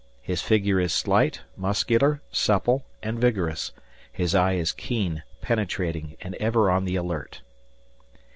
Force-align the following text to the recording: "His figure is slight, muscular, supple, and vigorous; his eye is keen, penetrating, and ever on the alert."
"His 0.23 0.41
figure 0.41 0.79
is 0.79 0.91
slight, 0.95 1.41
muscular, 1.55 2.23
supple, 2.31 2.85
and 3.03 3.19
vigorous; 3.19 3.71
his 4.11 4.33
eye 4.33 4.53
is 4.53 4.71
keen, 4.71 5.21
penetrating, 5.41 6.17
and 6.21 6.33
ever 6.37 6.71
on 6.71 6.85
the 6.85 6.95
alert." 6.95 7.41